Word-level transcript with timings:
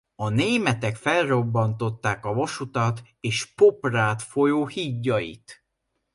A 0.15 0.29
németek 0.29 0.95
felrobbantották 0.95 2.25
a 2.25 2.33
vasútat 2.33 3.03
és 3.19 3.53
Poprád 3.53 4.19
folyó 4.21 4.67
hídjait. 4.67 5.63